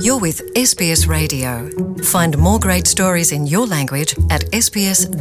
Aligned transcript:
You're 0.00 0.18
with 0.18 0.40
SBS 0.54 1.06
Radio. 1.08 1.68
Find 2.04 2.38
more 2.38 2.58
great 2.58 2.86
stories 2.86 3.32
in 3.32 3.46
your 3.46 3.66
language 3.66 4.14
at 4.30 4.42
sbs.com.au. 4.52 5.12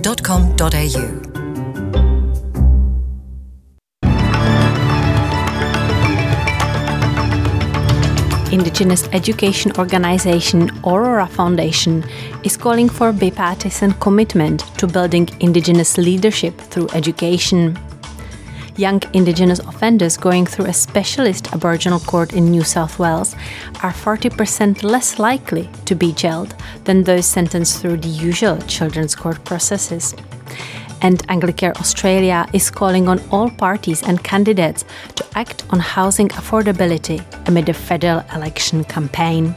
Indigenous 8.52 9.07
education 9.13 9.71
organisation 9.78 10.70
Aurora 10.85 11.28
Foundation 11.28 12.03
is 12.44 12.56
calling 12.56 12.88
for 12.88 13.12
bipartisan 13.12 13.94
commitment 13.94 14.62
to 14.78 14.88
building 14.88 15.28
Indigenous 15.40 15.97
leadership 15.97 16.58
through 16.58 16.88
education. 16.94 17.77
Young 18.82 19.04
Indigenous 19.13 19.59
offenders 19.59 20.18
going 20.18 20.48
through 20.48 20.66
a 20.66 20.73
specialist 20.73 21.54
Aboriginal 21.54 21.99
court 21.99 22.34
in 22.34 22.49
New 22.49 22.63
South 22.63 22.98
Wales 22.98 23.35
are 23.84 23.94
40% 23.94 24.81
less 24.81 25.20
likely 25.20 25.70
to 25.85 25.94
be 25.94 26.12
jailed 26.13 26.55
than 26.86 27.03
those 27.03 27.27
sentenced 27.27 27.80
through 27.80 27.98
the 27.98 28.08
usual 28.08 28.58
children's 28.62 29.13
court 29.13 29.45
processes. 29.45 30.16
And 31.03 31.20
Anglicare 31.27 31.80
Australia 31.80 32.48
is 32.53 32.72
calling 32.72 33.08
on 33.08 33.22
all 33.30 33.52
parties 33.52 34.02
and 34.02 34.23
candidates 34.23 34.84
to 35.13 35.25
act 35.36 35.63
on 35.70 35.80
housing 35.80 36.30
affordability 36.30 37.22
amid 37.48 37.67
the 37.67 37.73
federal 37.73 38.23
election 38.34 38.84
campaign. 38.84 39.53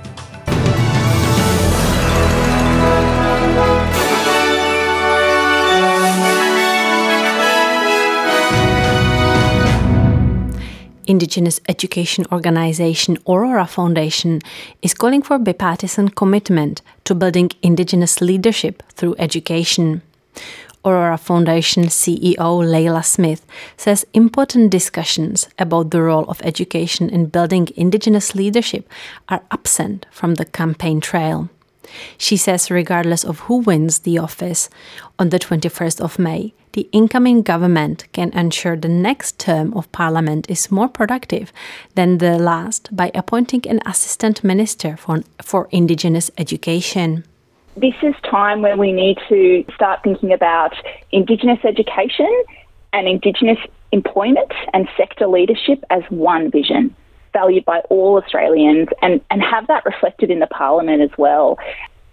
Indigenous 11.07 11.61
education 11.69 12.25
organization 12.33 13.19
Aurora 13.29 13.67
Foundation 13.67 14.41
is 14.83 14.95
calling 14.95 15.23
for 15.23 15.39
bipartisan 15.39 16.09
commitment 16.09 16.83
to 17.05 17.15
building 17.15 17.51
Indigenous 17.63 18.21
leadership 18.21 18.83
through 18.93 19.15
education. 19.19 20.03
Aurora 20.85 21.17
Foundation 21.17 21.85
CEO 21.85 22.71
Leila 22.71 23.03
Smith 23.03 23.47
says 23.77 24.07
important 24.13 24.71
discussions 24.71 25.49
about 25.59 25.91
the 25.91 26.03
role 26.03 26.25
of 26.25 26.43
education 26.43 27.09
in 27.09 27.27
building 27.27 27.69
Indigenous 27.77 28.35
leadership 28.35 28.89
are 29.29 29.43
absent 29.51 30.07
from 30.11 30.35
the 30.35 30.45
campaign 30.45 31.01
trail. 31.01 31.49
She 32.19 32.37
says, 32.37 32.71
regardless 32.71 33.25
of 33.25 33.41
who 33.41 33.59
wins 33.59 34.01
the 34.01 34.19
office 34.19 34.69
on 35.19 35.31
the 35.31 35.39
21st 35.39 36.01
of 36.01 36.19
May, 36.19 36.55
the 36.73 36.89
incoming 36.91 37.43
government 37.43 38.05
can 38.13 38.33
ensure 38.33 38.77
the 38.77 38.89
next 38.89 39.39
term 39.39 39.73
of 39.75 39.91
parliament 39.93 40.51
is 40.51 40.73
more 40.73 40.89
productive 40.89 41.53
than 41.95 42.19
the 42.19 42.37
last 42.37 42.95
by 42.95 43.13
appointing 43.15 43.67
an 43.69 43.81
assistant 43.87 44.43
minister 44.43 44.97
for, 44.97 45.23
for 45.41 45.69
Indigenous 45.71 46.31
education. 46.37 47.25
This 47.77 47.95
is 48.03 48.15
time 48.29 48.63
where 48.63 48.77
we 48.77 48.93
need 48.93 49.19
to 49.29 49.65
start 49.75 50.03
thinking 50.03 50.33
about 50.33 50.75
Indigenous 51.13 51.61
education 51.65 52.33
and 52.93 53.07
Indigenous 53.07 53.59
employment 53.93 54.53
and 54.73 54.89
sector 54.97 55.29
leadership 55.29 55.85
as 55.91 56.03
one 56.09 56.51
vision 56.51 56.95
valued 57.35 57.67
by 57.67 57.81
all 57.91 58.17
Australians 58.17 58.89
and, 59.03 59.21
and 59.31 59.43
have 59.43 59.67
that 59.67 59.85
reflected 59.85 60.31
in 60.31 60.39
the 60.39 60.47
parliament 60.47 61.03
as 61.03 61.11
well. 61.19 61.59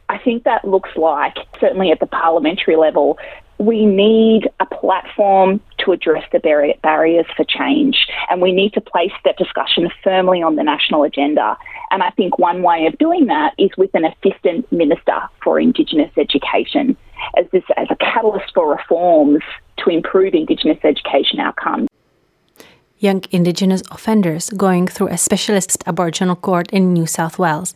I 0.09 0.17
think 0.17 0.43
that 0.43 0.65
looks 0.65 0.89
like, 0.97 1.37
certainly 1.61 1.91
at 1.91 2.01
the 2.01 2.07
parliamentary 2.07 2.75
level, 2.75 3.17
we 3.59 3.85
need 3.85 4.49
a 4.59 4.65
platform 4.65 5.61
to 5.77 5.91
address 5.91 6.25
the 6.33 6.39
bar- 6.39 6.73
barriers 6.81 7.27
for 7.37 7.45
change, 7.45 8.07
and 8.29 8.41
we 8.41 8.51
need 8.51 8.73
to 8.73 8.81
place 8.81 9.13
that 9.23 9.37
discussion 9.37 9.87
firmly 10.03 10.41
on 10.41 10.55
the 10.55 10.63
national 10.63 11.03
agenda. 11.03 11.55
And 11.91 12.01
I 12.01 12.09
think 12.09 12.39
one 12.39 12.63
way 12.63 12.87
of 12.87 12.97
doing 12.97 13.27
that 13.27 13.53
is 13.57 13.69
with 13.77 13.91
an 13.93 14.03
assistant 14.03 14.69
minister 14.71 15.21
for 15.43 15.59
Indigenous 15.59 16.11
education, 16.17 16.97
as 17.37 17.45
this 17.51 17.63
as 17.77 17.87
a 17.89 17.95
catalyst 17.95 18.51
for 18.53 18.69
reforms 18.69 19.43
to 19.77 19.89
improve 19.91 20.33
Indigenous 20.33 20.79
education 20.83 21.39
outcomes 21.39 21.87
young 23.01 23.23
Indigenous 23.31 23.81
offenders 23.89 24.51
going 24.51 24.87
through 24.87 25.07
a 25.07 25.17
specialist 25.17 25.83
Aboriginal 25.87 26.35
court 26.35 26.69
in 26.71 26.93
New 26.93 27.07
South 27.07 27.39
Wales 27.39 27.73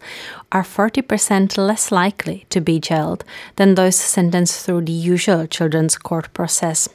are 0.52 0.62
40% 0.62 1.58
less 1.58 1.92
likely 1.92 2.46
to 2.52 2.62
be 2.62 2.80
jailed 2.80 3.26
than 3.56 3.74
those 3.74 3.96
sentenced 3.96 4.64
through 4.64 4.82
the 4.82 4.92
usual 4.92 5.48
children's 5.48 5.98
court 5.98 6.32
process. 6.34 6.88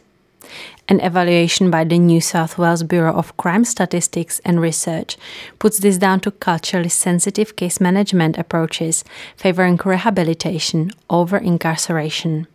An 0.88 1.00
evaluation 1.00 1.70
by 1.70 1.84
the 1.84 1.98
New 1.98 2.20
South 2.20 2.56
Wales 2.56 2.84
Bureau 2.84 3.14
of 3.14 3.36
Crime 3.36 3.64
Statistics 3.64 4.40
and 4.44 4.60
Research 4.60 5.16
puts 5.58 5.78
this 5.78 5.98
down 5.98 6.20
to 6.20 6.30
culturally 6.30 6.88
sensitive 6.88 7.56
case 7.56 7.80
management 7.80 8.38
approaches 8.38 9.04
favoring 9.36 9.76
rehabilitation 9.84 10.92
over 11.08 11.36
incarceration. 11.36 12.46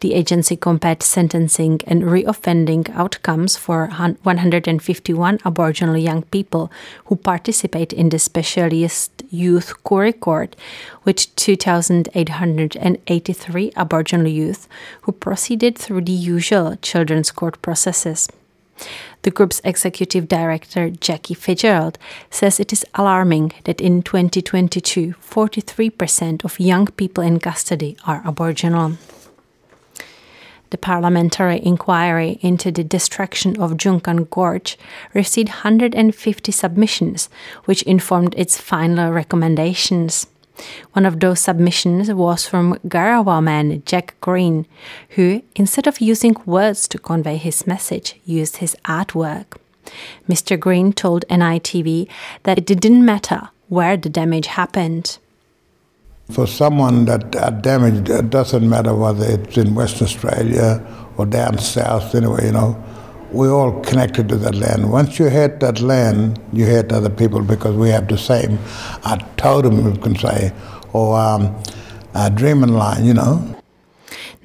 The 0.00 0.14
agency 0.14 0.56
compared 0.56 1.02
sentencing 1.02 1.80
and 1.86 2.02
reoffending 2.02 2.90
outcomes 2.94 3.56
for 3.56 3.88
151 3.88 5.38
Aboriginal 5.44 5.96
young 5.96 6.22
people 6.22 6.72
who 7.06 7.16
participate 7.16 7.92
in 7.92 8.08
the 8.08 8.18
Specialist 8.18 9.22
Youth 9.30 9.84
Court 9.84 10.56
with 11.04 11.34
2,883 11.36 13.72
Aboriginal 13.76 14.28
youth 14.28 14.68
who 15.02 15.12
proceeded 15.12 15.78
through 15.78 16.00
the 16.02 16.12
usual 16.12 16.76
children's 16.76 17.30
court 17.30 17.60
processes. 17.62 18.28
The 19.22 19.30
group's 19.30 19.60
executive 19.64 20.28
director, 20.28 20.90
Jackie 20.90 21.34
Fitzgerald, 21.34 21.98
says 22.30 22.58
it 22.58 22.72
is 22.72 22.86
alarming 22.94 23.52
that 23.64 23.80
in 23.80 24.02
2022, 24.02 25.14
43% 25.20 26.44
of 26.44 26.58
young 26.58 26.86
people 26.86 27.22
in 27.22 27.38
custody 27.38 27.96
are 28.06 28.22
Aboriginal 28.24 28.96
the 30.70 30.78
parliamentary 30.78 31.60
inquiry 31.64 32.38
into 32.40 32.70
the 32.70 32.84
destruction 32.84 33.60
of 33.60 33.76
Juukan 33.76 34.30
Gorge 34.30 34.78
received 35.14 35.48
150 35.48 36.52
submissions, 36.52 37.28
which 37.64 37.82
informed 37.82 38.34
its 38.36 38.60
final 38.60 39.12
recommendations. 39.12 40.26
One 40.92 41.06
of 41.06 41.20
those 41.20 41.40
submissions 41.40 42.12
was 42.12 42.46
from 42.46 42.78
Garawa 42.86 43.42
man 43.42 43.82
Jack 43.86 44.14
Green, 44.20 44.66
who, 45.10 45.42
instead 45.56 45.86
of 45.86 46.00
using 46.00 46.36
words 46.46 46.86
to 46.88 46.98
convey 46.98 47.36
his 47.36 47.66
message, 47.66 48.20
used 48.24 48.58
his 48.58 48.76
artwork. 48.84 49.56
Mr. 50.28 50.58
Green 50.58 50.92
told 50.92 51.24
NITV 51.28 52.08
that 52.42 52.58
it 52.58 52.66
didn't 52.66 53.04
matter 53.04 53.48
where 53.68 53.96
the 53.96 54.08
damage 54.08 54.46
happened. 54.46 55.18
For 56.32 56.46
someone 56.46 57.06
that 57.06 57.34
are 57.36 57.50
damaged, 57.50 58.08
it 58.08 58.30
doesn't 58.30 58.68
matter 58.68 58.94
whether 58.94 59.24
it's 59.26 59.56
in 59.58 59.74
Western 59.74 60.06
Australia 60.06 60.80
or 61.16 61.26
down 61.26 61.58
south, 61.58 62.14
anyway, 62.14 62.46
you 62.46 62.52
know, 62.52 62.82
we're 63.32 63.52
all 63.52 63.80
connected 63.80 64.28
to 64.28 64.36
that 64.36 64.54
land. 64.54 64.90
Once 64.90 65.18
you 65.18 65.28
hate 65.28 65.60
that 65.60 65.80
land, 65.80 66.40
you 66.52 66.66
hate 66.66 66.92
other 66.92 67.10
people 67.10 67.42
because 67.42 67.76
we 67.76 67.88
have 67.90 68.08
the 68.08 68.18
same 68.18 68.58
uh, 69.04 69.16
totem, 69.36 69.84
you 69.84 70.00
can 70.00 70.16
say, 70.16 70.52
or 70.92 71.18
um, 71.18 71.54
a 72.14 72.30
dreaming 72.30 72.74
line, 72.74 73.04
you 73.04 73.14
know. 73.14 73.56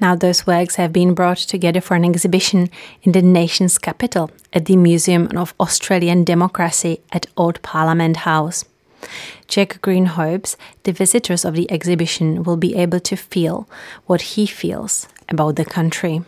Now, 0.00 0.14
those 0.14 0.46
works 0.46 0.76
have 0.76 0.92
been 0.92 1.14
brought 1.14 1.38
together 1.38 1.80
for 1.80 1.94
an 1.94 2.04
exhibition 2.04 2.68
in 3.02 3.12
the 3.12 3.22
nation's 3.22 3.78
capital 3.78 4.30
at 4.52 4.66
the 4.66 4.76
Museum 4.76 5.28
of 5.36 5.54
Australian 5.58 6.24
Democracy 6.24 7.00
at 7.12 7.26
Old 7.36 7.62
Parliament 7.62 8.18
House. 8.18 8.64
Jack 9.48 9.80
Green 9.82 10.06
hopes 10.06 10.56
the 10.82 10.92
visitors 10.92 11.44
of 11.44 11.54
the 11.54 11.70
exhibition 11.70 12.42
will 12.42 12.56
be 12.56 12.74
able 12.74 13.00
to 13.00 13.16
feel 13.16 13.68
what 14.06 14.20
he 14.20 14.46
feels 14.46 15.08
about 15.28 15.56
the 15.56 15.64
country. 15.64 16.22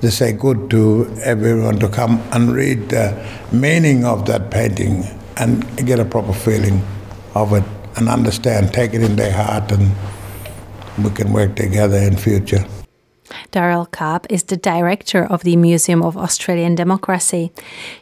They 0.00 0.10
say 0.10 0.32
good 0.32 0.68
to 0.70 1.08
everyone 1.22 1.78
to 1.78 1.88
come 1.88 2.20
and 2.32 2.52
read 2.52 2.88
the 2.88 3.14
meaning 3.52 4.04
of 4.04 4.26
that 4.26 4.50
painting 4.50 5.04
and 5.36 5.64
get 5.86 6.00
a 6.00 6.04
proper 6.04 6.32
feeling 6.32 6.82
of 7.34 7.52
it 7.52 7.64
and 7.96 8.08
understand, 8.08 8.72
take 8.72 8.94
it 8.94 9.02
in 9.02 9.16
their 9.16 9.32
heart, 9.32 9.72
and 9.72 9.92
we 11.02 11.10
can 11.10 11.32
work 11.32 11.56
together 11.56 11.98
in 11.98 12.16
future. 12.16 12.64
Daryl 13.52 13.90
Karp 13.90 14.26
is 14.30 14.44
the 14.44 14.56
director 14.56 15.24
of 15.24 15.42
the 15.42 15.56
Museum 15.56 16.02
of 16.02 16.16
Australian 16.16 16.74
Democracy. 16.74 17.52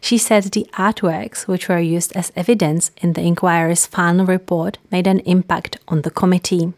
She 0.00 0.18
said 0.18 0.44
the 0.44 0.66
artworks, 0.74 1.46
which 1.46 1.68
were 1.68 1.78
used 1.78 2.12
as 2.16 2.32
evidence 2.36 2.90
in 2.98 3.14
the 3.14 3.22
inquiry's 3.22 3.86
final 3.86 4.26
report, 4.26 4.78
made 4.90 5.06
an 5.06 5.20
impact 5.20 5.78
on 5.88 6.02
the 6.02 6.10
committee. 6.10 6.72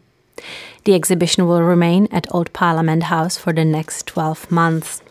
The 0.84 0.94
exhibition 0.94 1.46
will 1.46 1.62
remain 1.62 2.08
at 2.12 2.32
Old 2.32 2.52
Parliament 2.52 3.04
House 3.04 3.36
for 3.36 3.52
the 3.52 3.64
next 3.64 4.06
12 4.06 4.50
months. 4.50 5.02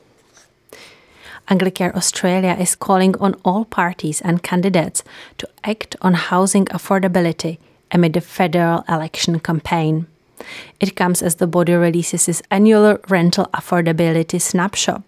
Anglicare 1.48 1.96
Australia 1.96 2.56
is 2.60 2.76
calling 2.76 3.16
on 3.18 3.36
all 3.44 3.66
parties 3.66 4.22
and 4.22 4.42
candidates 4.42 5.04
to 5.38 5.48
act 5.64 5.96
on 6.02 6.14
housing 6.14 6.66
affordability 6.66 7.58
amid 7.92 8.14
the 8.14 8.22
federal 8.22 8.84
election 8.90 9.40
campaign. 9.40 10.08
It 10.80 10.96
comes 10.96 11.22
as 11.22 11.36
the 11.36 11.48
body 11.48 11.74
releases 11.74 12.28
its 12.28 12.42
annual 12.52 12.98
rental 13.10 13.48
affordability 13.54 14.42
snapshot, 14.42 15.04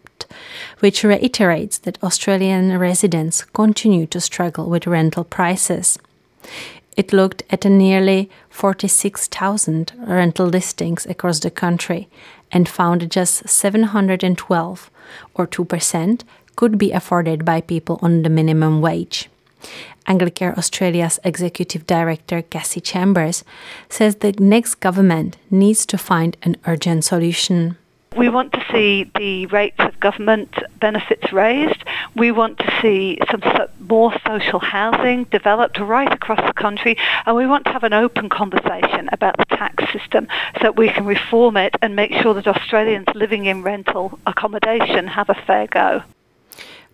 which 0.80 1.04
reiterates 1.04 1.78
that 1.80 2.02
Australian 2.04 2.78
residents 2.78 3.44
continue 3.44 4.06
to 4.08 4.22
struggle 4.22 4.70
with 4.70 4.88
rental 4.88 5.24
prices. 5.24 5.98
It 6.96 7.14
looked 7.14 7.44
at 7.52 7.64
nearly 7.66 8.30
46,000 8.50 9.92
rental 9.98 10.48
listings 10.48 11.06
across 11.06 11.40
the 11.40 11.52
country 11.52 12.08
and 12.52 12.68
found 12.68 13.12
just 13.12 13.48
712, 13.48 14.90
or 15.36 15.48
2%, 15.48 16.24
could 16.56 16.78
be 16.78 16.92
afforded 16.92 17.46
by 17.46 17.62
people 17.62 18.00
on 18.02 18.24
the 18.24 18.30
minimum 18.30 18.82
wage. 18.82 19.30
Anglicare 20.08 20.58
Australia's 20.58 21.20
executive 21.24 21.86
director 21.86 22.42
Kasy 22.42 22.82
Chambers 22.82 23.44
says 23.90 24.16
the 24.16 24.34
next 24.40 24.76
government 24.76 25.38
needs 25.52 25.86
to 25.86 25.98
find 25.98 26.38
an 26.44 26.56
urgent 26.66 27.04
solution. 27.04 27.78
We 28.16 28.30
want 28.30 28.54
to 28.54 28.66
see 28.72 29.12
the 29.16 29.46
rates 29.48 29.76
of 29.80 30.00
government 30.00 30.56
benefits 30.80 31.32
raised. 31.32 31.84
We 32.16 32.32
want 32.32 32.58
to 32.58 32.80
see 32.82 33.20
some 33.30 33.42
more 33.80 34.12
social 34.26 34.60
housing 34.60 35.26
developed 35.26 35.78
right 35.80 36.12
across 36.12 36.40
the 36.48 36.54
country. 36.54 36.98
And 37.28 37.36
we 37.36 37.46
want 37.46 37.66
to 37.66 37.74
have 37.74 37.84
an 37.84 37.94
open 37.94 38.30
conversation 38.30 39.08
about 39.12 39.38
the 39.38 39.46
tax 39.46 39.92
system 39.94 40.28
so 40.56 40.62
that 40.62 40.78
we 40.78 40.90
can 40.90 41.06
reform 41.06 41.58
it 41.58 41.76
and 41.84 41.96
make 41.96 42.12
sure 42.14 42.34
that 42.34 42.48
Australians 42.48 43.08
living 43.14 43.46
in 43.46 43.62
rental 43.62 44.18
accommodation 44.26 45.06
have 45.06 45.30
a 45.30 45.36
fair 45.36 45.68
go. 45.68 46.02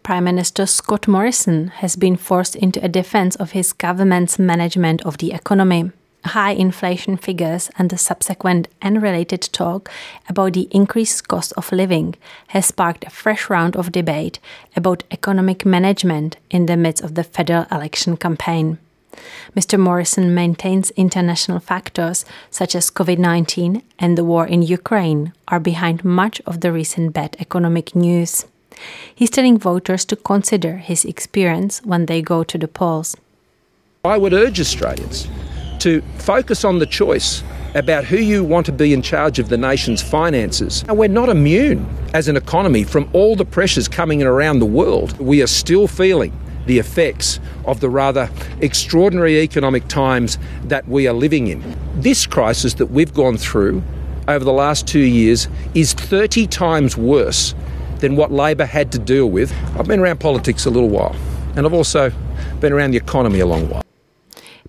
Prime 0.03 0.25
Minister 0.25 0.65
Scott 0.65 1.07
Morrison 1.07 1.69
has 1.69 1.95
been 1.95 2.17
forced 2.17 2.57
into 2.57 2.83
a 2.83 2.89
defense 2.89 3.37
of 3.37 3.51
his 3.51 3.71
government's 3.71 4.37
management 4.37 5.01
of 5.03 5.17
the 5.17 5.31
economy. 5.31 5.91
High 6.25 6.51
inflation 6.51 7.15
figures 7.15 7.69
and 7.77 7.89
the 7.89 7.97
subsequent 7.97 8.67
unrelated 8.81 9.41
talk 9.53 9.89
about 10.27 10.53
the 10.53 10.67
increased 10.71 11.29
cost 11.29 11.53
of 11.53 11.71
living 11.71 12.15
has 12.47 12.65
sparked 12.65 13.05
a 13.05 13.09
fresh 13.09 13.49
round 13.49 13.77
of 13.77 13.93
debate 13.93 14.39
about 14.75 15.03
economic 15.09 15.65
management 15.65 16.35
in 16.49 16.65
the 16.65 16.75
midst 16.75 17.01
of 17.01 17.15
the 17.15 17.23
federal 17.23 17.65
election 17.71 18.17
campaign. 18.17 18.79
Mr. 19.55 19.79
Morrison 19.79 20.35
maintains 20.35 20.91
international 20.91 21.61
factors 21.61 22.25
such 22.51 22.75
as 22.75 22.91
COVID 22.91 23.19
19 23.19 23.81
and 23.99 24.17
the 24.17 24.25
war 24.25 24.45
in 24.45 24.63
Ukraine 24.63 25.31
are 25.47 25.61
behind 25.61 26.03
much 26.03 26.41
of 26.45 26.59
the 26.59 26.73
recent 26.73 27.13
bad 27.13 27.37
economic 27.39 27.95
news. 27.95 28.45
He's 29.13 29.29
telling 29.29 29.57
voters 29.57 30.05
to 30.05 30.15
consider 30.15 30.77
his 30.77 31.05
experience 31.05 31.81
when 31.83 32.05
they 32.05 32.21
go 32.21 32.43
to 32.43 32.57
the 32.57 32.67
polls. 32.67 33.15
I 34.05 34.17
would 34.17 34.33
urge 34.33 34.59
Australians 34.59 35.27
to 35.79 36.01
focus 36.17 36.63
on 36.63 36.79
the 36.79 36.85
choice 36.85 37.43
about 37.75 38.05
who 38.05 38.17
you 38.17 38.43
want 38.43 38.65
to 38.65 38.71
be 38.71 38.93
in 38.93 39.01
charge 39.01 39.39
of 39.39 39.49
the 39.49 39.57
nation's 39.57 40.01
finances. 40.01 40.83
We're 40.87 41.07
not 41.07 41.29
immune 41.29 41.87
as 42.13 42.27
an 42.27 42.37
economy 42.37 42.83
from 42.83 43.09
all 43.13 43.35
the 43.35 43.45
pressures 43.45 43.87
coming 43.87 44.21
in 44.21 44.27
around 44.27 44.59
the 44.59 44.65
world. 44.65 45.17
We 45.19 45.41
are 45.41 45.47
still 45.47 45.87
feeling 45.87 46.37
the 46.65 46.79
effects 46.79 47.39
of 47.65 47.79
the 47.79 47.89
rather 47.89 48.29
extraordinary 48.61 49.39
economic 49.41 49.87
times 49.87 50.37
that 50.65 50.87
we 50.87 51.07
are 51.07 51.13
living 51.13 51.47
in. 51.47 51.77
This 51.95 52.25
crisis 52.25 52.75
that 52.75 52.87
we've 52.87 53.13
gone 53.13 53.37
through 53.37 53.83
over 54.27 54.45
the 54.45 54.53
last 54.53 54.87
two 54.87 54.99
years 54.99 55.47
is 55.73 55.93
30 55.93 56.47
times 56.47 56.95
worse 56.95 57.53
than 58.03 58.17
what 58.17 58.33
Labor 58.33 58.65
had 58.65 58.91
to 58.91 58.99
deal 58.99 59.29
with. 59.29 59.49
I've 59.79 59.87
been 59.87 60.01
around 60.01 60.19
politics 60.19 60.65
a 60.65 60.69
little 60.69 60.89
while, 60.89 61.15
and 61.55 61.65
I've 61.65 61.73
also 61.73 62.11
been 62.59 62.73
around 62.73 62.91
the 62.91 62.97
economy 62.97 63.39
a 63.39 63.45
long 63.45 63.69
while. 63.69 63.81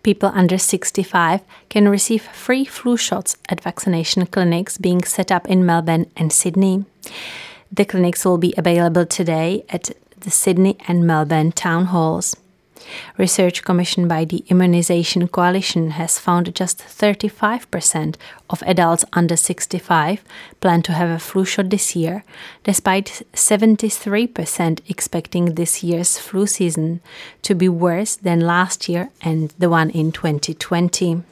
People 0.05 0.31
under 0.33 0.57
65 0.57 1.41
can 1.69 1.89
receive 1.89 2.23
free 2.23 2.65
flu 2.65 2.97
shots 2.97 3.37
at 3.49 3.61
vaccination 3.61 4.25
clinics 4.27 4.79
being 4.79 5.03
set 5.03 5.33
up 5.33 5.49
in 5.49 5.67
Melbourne 5.67 6.07
and 6.17 6.33
Sydney. 6.33 6.85
The 7.73 7.85
clinics 7.85 8.25
will 8.25 8.39
be 8.39 8.55
available 8.57 9.05
today 9.05 9.65
at 9.69 9.91
the 10.21 10.31
Sydney 10.31 10.77
and 10.87 11.05
Melbourne 11.05 11.51
town 11.51 11.87
halls. 11.87 12.37
Research 13.19 13.63
commissioned 13.63 14.09
by 14.09 14.25
the 14.25 14.45
Immunisation 14.49 15.31
Coalition 15.31 15.91
has 15.91 16.19
found 16.19 16.55
just 16.55 16.79
35% 16.79 18.17
of 18.51 18.63
adults 18.63 19.05
under 19.13 19.37
65 19.37 20.25
plan 20.61 20.83
to 20.83 20.93
have 20.93 21.11
a 21.11 21.19
flu 21.19 21.45
shot 21.45 21.71
this 21.71 21.95
year, 21.97 22.25
despite 22.63 23.23
73% 23.33 24.81
expecting 24.89 25.55
this 25.55 25.83
year's 25.83 26.19
flu 26.19 26.47
season 26.47 27.01
to 27.43 27.55
be 27.55 27.69
worse 27.69 28.17
than 28.17 28.41
last 28.41 28.89
year 28.89 29.11
and 29.23 29.53
the 29.59 29.71
one 29.71 29.91
in 29.91 30.13
2020. 30.13 31.23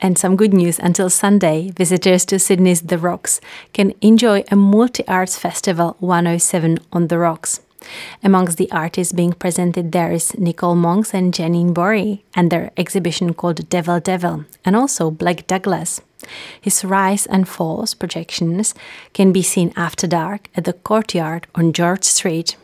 And 0.00 0.16
some 0.16 0.36
good 0.36 0.54
news 0.54 0.78
until 0.78 1.10
Sunday, 1.10 1.70
visitors 1.70 2.24
to 2.26 2.38
Sydney's 2.38 2.82
The 2.82 2.98
Rocks 2.98 3.40
can 3.72 3.94
enjoy 4.00 4.44
a 4.50 4.54
multi 4.54 5.06
arts 5.08 5.36
festival 5.36 5.96
107 5.98 6.78
on 6.92 7.08
the 7.08 7.18
Rocks. 7.18 7.60
Amongst 8.22 8.58
the 8.58 8.70
artists 8.72 9.12
being 9.12 9.32
presented 9.32 9.92
there 9.92 10.12
is 10.12 10.36
Nicole 10.38 10.74
Monks 10.74 11.14
and 11.14 11.32
Janine 11.32 11.72
Borey, 11.72 12.22
and 12.34 12.50
their 12.50 12.70
exhibition 12.76 13.34
called 13.34 13.68
Devil 13.68 14.00
Devil, 14.00 14.44
and 14.64 14.76
also 14.76 15.10
Blak 15.10 15.46
Douglas. 15.46 16.00
His 16.60 16.84
Rise 16.84 17.26
and 17.26 17.48
Falls 17.48 17.94
projections 17.94 18.74
can 19.12 19.32
be 19.32 19.42
seen 19.42 19.72
after 19.76 20.06
dark 20.06 20.48
at 20.56 20.64
the 20.64 20.72
courtyard 20.72 21.46
on 21.54 21.72
George 21.72 22.04
Street. 22.04 22.56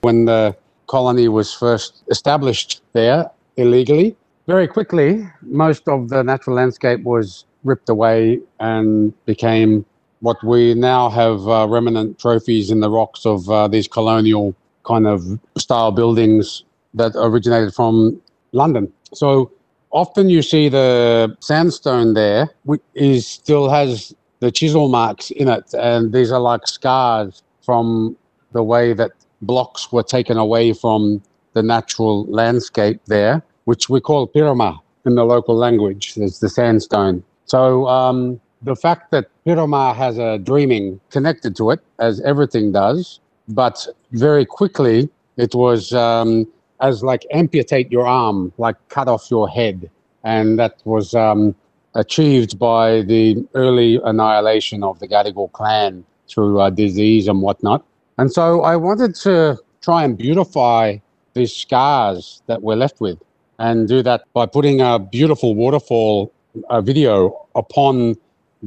When 0.00 0.24
the 0.24 0.56
colony 0.86 1.28
was 1.28 1.52
first 1.52 2.02
established 2.10 2.82
there 2.92 3.30
illegally, 3.56 4.16
very 4.46 4.68
quickly, 4.68 5.26
most 5.42 5.88
of 5.88 6.08
the 6.08 6.22
natural 6.22 6.56
landscape 6.56 7.02
was 7.02 7.44
ripped 7.62 7.88
away 7.88 8.40
and 8.60 9.12
became 9.24 9.84
what 10.24 10.42
we 10.42 10.72
now 10.72 11.10
have 11.10 11.46
uh, 11.46 11.66
remnant 11.68 12.18
trophies 12.18 12.70
in 12.70 12.80
the 12.80 12.88
rocks 12.88 13.26
of 13.26 13.50
uh, 13.50 13.68
these 13.68 13.86
colonial 13.86 14.56
kind 14.82 15.06
of 15.06 15.20
style 15.58 15.92
buildings 15.92 16.64
that 16.94 17.12
originated 17.14 17.74
from 17.74 18.18
London. 18.52 18.90
So 19.12 19.52
often 19.90 20.30
you 20.30 20.40
see 20.40 20.70
the 20.70 21.36
sandstone 21.40 22.14
there, 22.14 22.48
which 22.62 22.80
is 22.94 23.26
still 23.26 23.68
has 23.68 24.14
the 24.40 24.50
chisel 24.50 24.88
marks 24.88 25.30
in 25.30 25.48
it, 25.48 25.74
and 25.74 26.10
these 26.14 26.32
are 26.32 26.40
like 26.40 26.66
scars 26.66 27.42
from 27.62 28.16
the 28.52 28.62
way 28.62 28.94
that 28.94 29.12
blocks 29.42 29.92
were 29.92 30.02
taken 30.02 30.38
away 30.38 30.72
from 30.72 31.22
the 31.52 31.62
natural 31.62 32.24
landscape 32.26 32.98
there, 33.06 33.42
which 33.66 33.90
we 33.90 34.00
call 34.00 34.26
pirama 34.26 34.78
in 35.04 35.16
the 35.16 35.24
local 35.24 35.54
language. 35.54 36.14
It's 36.16 36.38
the 36.38 36.48
sandstone. 36.48 37.22
So 37.44 37.86
um, 37.88 38.40
the 38.64 38.74
fact 38.74 39.10
that 39.10 39.28
pirama 39.46 39.94
has 39.94 40.18
a 40.18 40.38
dreaming 40.38 41.00
connected 41.10 41.54
to 41.56 41.70
it, 41.70 41.80
as 41.98 42.20
everything 42.22 42.72
does, 42.72 43.20
but 43.48 43.86
very 44.12 44.46
quickly 44.46 45.08
it 45.36 45.54
was 45.54 45.92
um, 45.92 46.46
as 46.80 47.02
like 47.02 47.26
amputate 47.30 47.92
your 47.92 48.06
arm, 48.06 48.52
like 48.58 48.76
cut 48.88 49.06
off 49.06 49.30
your 49.30 49.48
head, 49.48 49.90
and 50.24 50.58
that 50.58 50.80
was 50.84 51.14
um, 51.14 51.54
achieved 51.94 52.58
by 52.58 53.02
the 53.02 53.46
early 53.54 54.00
annihilation 54.04 54.82
of 54.82 54.98
the 54.98 55.06
Gadigal 55.06 55.52
clan 55.52 56.04
through 56.28 56.60
uh, 56.60 56.70
disease 56.70 57.28
and 57.28 57.42
whatnot. 57.42 57.84
And 58.16 58.32
so 58.32 58.62
I 58.62 58.76
wanted 58.76 59.14
to 59.16 59.58
try 59.82 60.04
and 60.04 60.16
beautify 60.16 60.98
these 61.34 61.54
scars 61.54 62.42
that 62.46 62.62
we're 62.62 62.76
left 62.76 63.00
with, 63.00 63.18
and 63.58 63.86
do 63.86 64.02
that 64.02 64.22
by 64.32 64.46
putting 64.46 64.80
a 64.80 64.98
beautiful 64.98 65.54
waterfall 65.54 66.32
a 66.70 66.80
video 66.80 67.46
upon 67.54 68.16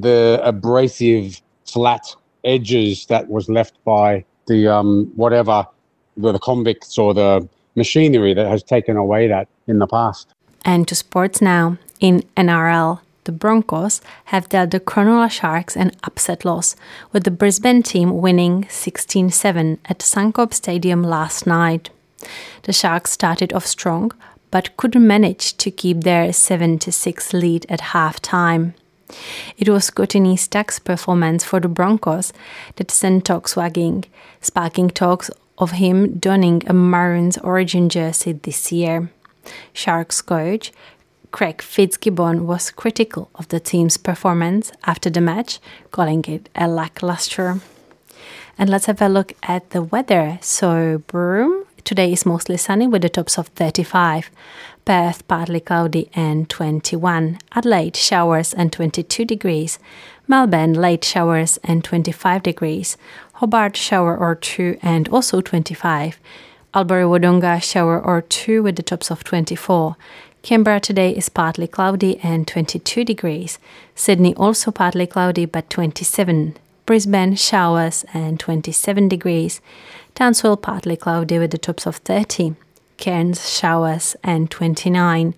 the 0.01 0.39
abrasive 0.43 1.41
flat 1.65 2.15
edges 2.43 3.05
that 3.07 3.27
was 3.27 3.49
left 3.49 3.83
by 3.83 4.23
the 4.47 4.67
um, 4.67 5.11
whatever 5.15 5.65
the, 6.15 6.31
the 6.31 6.39
convicts 6.39 6.97
or 6.97 7.13
the 7.13 7.47
machinery 7.75 8.33
that 8.33 8.47
has 8.47 8.63
taken 8.63 8.97
away 8.97 9.27
that 9.27 9.47
in 9.67 9.79
the 9.79 9.87
past. 9.87 10.29
And 10.65 10.87
to 10.87 10.95
sports 10.95 11.41
now. 11.41 11.77
In 11.99 12.23
NRL, 12.35 12.99
the 13.23 13.31
Broncos 13.31 14.01
have 14.25 14.49
dealt 14.49 14.71
the 14.71 14.79
Cronulla 14.79 15.31
Sharks 15.31 15.75
an 15.75 15.91
upset 16.03 16.45
loss, 16.45 16.75
with 17.11 17.23
the 17.23 17.31
Brisbane 17.31 17.83
team 17.83 18.21
winning 18.21 18.67
16 18.69 19.31
7 19.31 19.79
at 19.85 19.99
Suncorp 19.99 20.53
Stadium 20.53 21.03
last 21.03 21.47
night. 21.47 21.89
The 22.63 22.73
Sharks 22.73 23.11
started 23.11 23.51
off 23.53 23.65
strong, 23.65 24.11
but 24.51 24.77
couldn't 24.77 25.05
manage 25.05 25.57
to 25.57 25.71
keep 25.71 26.01
their 26.01 26.31
7 26.31 26.79
6 26.79 27.33
lead 27.33 27.65
at 27.67 27.81
half 27.81 28.21
time. 28.21 28.75
It 29.57 29.69
was 29.69 29.89
Kotoni 29.89 30.37
Staggs' 30.37 30.79
performance 30.79 31.43
for 31.43 31.59
the 31.59 31.67
Broncos 31.67 32.33
that 32.75 32.91
sent 32.91 33.25
talks 33.25 33.55
wagging, 33.55 34.05
sparking 34.41 34.89
talks 34.89 35.29
of 35.57 35.71
him 35.71 36.19
donning 36.19 36.61
a 36.67 36.73
Maroons 36.73 37.37
origin 37.39 37.89
jersey 37.89 38.33
this 38.33 38.71
year. 38.71 39.09
Sharks 39.73 40.21
coach 40.21 40.71
Craig 41.31 41.61
Fitzgibbon 41.61 42.47
was 42.47 42.71
critical 42.71 43.29
of 43.35 43.49
the 43.49 43.59
team's 43.59 43.97
performance 43.97 44.71
after 44.85 45.09
the 45.09 45.21
match, 45.21 45.59
calling 45.91 46.23
it 46.27 46.49
a 46.55 46.67
lackluster. 46.67 47.59
And 48.57 48.69
let's 48.69 48.87
have 48.87 49.01
a 49.01 49.09
look 49.09 49.33
at 49.43 49.69
the 49.69 49.83
weather. 49.83 50.39
So, 50.41 51.03
Broome, 51.05 51.66
today 51.87 52.11
is 52.11 52.25
mostly 52.25 52.57
sunny 52.57 52.85
with 52.85 53.01
the 53.01 53.07
tops 53.07 53.37
of 53.37 53.47
35. 53.47 54.29
Perth 54.83 55.25
partly 55.29 55.61
cloudy 55.61 56.09
and 56.13 56.49
21. 56.49 57.39
Adelaide 57.53 57.95
showers 57.95 58.53
and 58.53 58.73
22 58.73 59.23
degrees. 59.23 59.79
Melbourne 60.27 60.73
late 60.73 61.05
showers 61.05 61.57
and 61.63 61.85
25 61.85 62.43
degrees. 62.43 62.97
Hobart 63.35 63.77
shower 63.77 64.17
or 64.17 64.35
2 64.35 64.79
and 64.81 65.07
also 65.07 65.39
25. 65.39 66.19
Albury 66.73 67.05
Wodonga 67.05 67.63
shower 67.63 67.97
or 68.01 68.21
2 68.21 68.61
with 68.63 68.75
the 68.75 68.83
tops 68.83 69.09
of 69.09 69.23
24. 69.23 69.95
Canberra 70.41 70.81
today 70.81 71.11
is 71.11 71.29
partly 71.29 71.67
cloudy 71.67 72.19
and 72.21 72.45
22 72.49 73.05
degrees. 73.05 73.59
Sydney 73.95 74.35
also 74.35 74.71
partly 74.71 75.07
cloudy 75.07 75.45
but 75.45 75.69
27. 75.69 76.57
Brisbane 76.85 77.35
showers 77.35 78.05
and 78.13 78.39
27 78.39 79.09
degrees. 79.09 79.61
Townsville 80.17 80.57
partly 80.57 80.97
cloudy 80.97 81.37
with 81.37 81.51
the 81.51 81.59
tops 81.59 81.85
of 81.85 81.97
30. 81.97 82.55
Cairns 82.97 83.47
showers 83.47 84.15
and 84.23 84.49
29. 84.49 85.35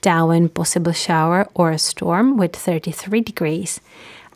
Darwin 0.00 0.48
possible 0.48 0.90
shower 0.90 1.48
or 1.54 1.70
a 1.70 1.78
storm 1.78 2.36
with 2.36 2.56
33 2.56 3.20
degrees. 3.20 3.80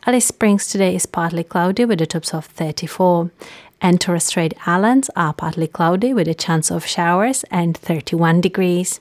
Alice 0.06 0.26
Springs 0.26 0.68
today 0.68 0.94
is 0.94 1.06
partly 1.06 1.42
cloudy 1.42 1.85
with 1.85 1.99
the 1.99 2.06
tops 2.06 2.32
of 2.32 2.47
34. 2.47 3.32
And 3.82 4.00
Torres 4.00 4.23
Strait 4.23 4.54
Islands 4.64 5.11
are 5.16 5.35
partly 5.35 5.66
cloudy 5.66 6.14
with 6.14 6.28
a 6.28 6.35
chance 6.35 6.70
of 6.70 6.87
showers 6.87 7.44
and 7.50 7.76
31 7.76 8.40
degrees. 8.40 9.00